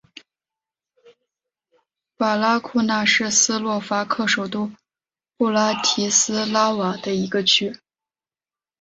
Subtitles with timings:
[2.17, 4.71] 瓦拉库纳是斯洛伐克首都
[5.37, 7.71] 布拉提斯拉瓦的一个区。